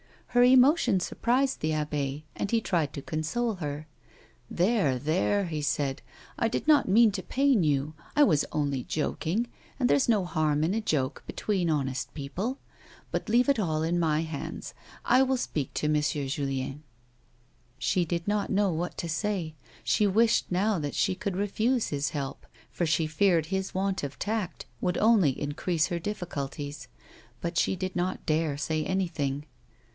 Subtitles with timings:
[0.29, 3.67] Her emotion surprised the abbe, and he tried to console her.
[3.67, 6.01] A WOMAN'S LIFE." There, there," he said;"
[6.39, 7.93] I did not mean to pain you.
[8.15, 9.47] I was only joking,
[9.79, 12.59] and there's no harm in a joke between honest people.
[13.11, 14.73] But leave it all in my hands,
[15.05, 16.01] and I will speak to M.
[16.01, 16.81] Julien."
[17.77, 19.53] She did not know what to say.
[19.83, 24.17] She wished, now, that she could refuse his help, for she feared his want of
[24.17, 26.87] tact would only increase her difficulties,
[27.41, 29.45] but she did not dare say any thing.